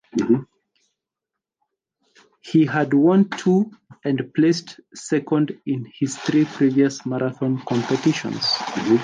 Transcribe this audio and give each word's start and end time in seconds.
He 2.39 2.65
had 2.65 2.91
won 2.95 3.29
two 3.29 3.71
and 4.03 4.33
placed 4.33 4.79
second 4.95 5.55
in 5.67 5.91
his 5.93 6.17
three 6.17 6.45
previous 6.45 7.05
marathon 7.05 7.61
competitions. 7.67 8.51